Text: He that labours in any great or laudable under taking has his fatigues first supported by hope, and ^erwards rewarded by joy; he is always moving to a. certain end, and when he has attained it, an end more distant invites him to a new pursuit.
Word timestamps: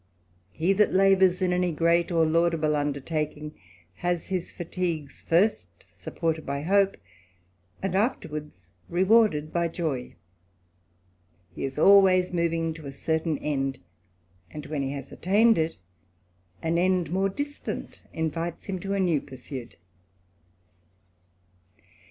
He 0.51 0.73
that 0.73 0.95
labours 0.95 1.43
in 1.43 1.53
any 1.53 1.71
great 1.71 2.11
or 2.11 2.25
laudable 2.25 2.75
under 2.75 2.99
taking 2.99 3.53
has 3.97 4.29
his 4.29 4.51
fatigues 4.51 5.21
first 5.21 5.67
supported 5.85 6.43
by 6.43 6.63
hope, 6.63 6.97
and 7.83 7.93
^erwards 7.93 8.61
rewarded 8.89 9.53
by 9.53 9.67
joy; 9.67 10.15
he 11.53 11.63
is 11.65 11.77
always 11.77 12.33
moving 12.33 12.73
to 12.73 12.87
a. 12.87 12.91
certain 12.91 13.37
end, 13.37 13.77
and 14.49 14.65
when 14.65 14.81
he 14.81 14.91
has 14.93 15.11
attained 15.11 15.59
it, 15.59 15.77
an 16.63 16.79
end 16.79 17.11
more 17.11 17.29
distant 17.29 18.01
invites 18.11 18.63
him 18.63 18.79
to 18.79 18.95
a 18.95 18.99
new 18.99 19.21
pursuit. 19.21 19.75